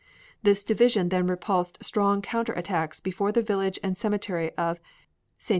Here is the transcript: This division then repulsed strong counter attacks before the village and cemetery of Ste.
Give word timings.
This 0.41 0.63
division 0.63 1.09
then 1.09 1.27
repulsed 1.27 1.77
strong 1.85 2.23
counter 2.23 2.53
attacks 2.53 2.99
before 2.99 3.31
the 3.31 3.43
village 3.43 3.77
and 3.83 3.95
cemetery 3.95 4.49
of 4.57 4.79
Ste. 5.37 5.49